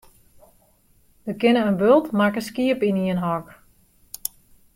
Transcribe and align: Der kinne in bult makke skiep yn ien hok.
Der 1.27 1.37
kinne 1.43 1.61
in 1.69 1.77
bult 1.81 2.07
makke 2.19 2.41
skiep 2.47 2.79
yn 2.87 3.01
ien 3.05 3.21
hok. 3.25 3.47